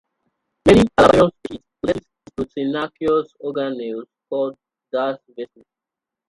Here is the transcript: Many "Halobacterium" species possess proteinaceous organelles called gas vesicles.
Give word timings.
Many 0.65 0.81
"Halobacterium" 0.99 1.29
species 1.45 1.63
possess 1.79 2.01
proteinaceous 2.55 3.27
organelles 3.43 4.05
called 4.31 4.57
gas 4.91 5.19
vesicles. 5.29 5.67